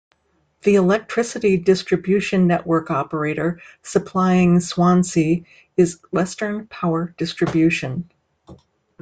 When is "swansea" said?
4.59-5.43